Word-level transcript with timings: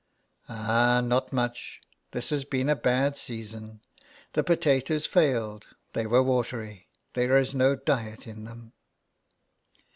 "Ah, 0.49 0.99
not 1.05 1.31
much. 1.31 1.79
This 2.09 2.31
has 2.31 2.43
been 2.43 2.69
a 2.69 2.75
bad 2.75 3.19
season. 3.19 3.81
The 4.33 4.43
potatoes 4.43 5.05
failed; 5.05 5.67
they 5.93 6.07
were 6.07 6.23
watery— 6.23 6.87
there 7.13 7.37
is 7.37 7.53
no 7.53 7.75
diet 7.75 8.25
in 8.25 8.45
them." 8.45 8.73